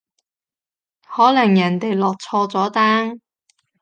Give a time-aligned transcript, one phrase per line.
[1.07, 3.21] 可能人哋落錯咗單